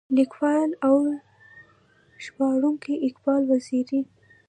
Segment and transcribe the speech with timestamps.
[0.17, 0.95] ليکوال او
[2.23, 4.01] ژباړونکی اقبال وزيري.